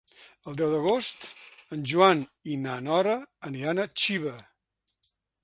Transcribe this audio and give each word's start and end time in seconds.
El 0.51 0.55
deu 0.61 0.69
d'agost 0.75 1.27
en 1.77 1.83
Joan 1.91 2.23
i 2.55 2.57
na 2.63 2.79
Nora 2.87 3.15
aniran 3.51 3.85
a 3.85 3.87
Xiva. 4.07 4.35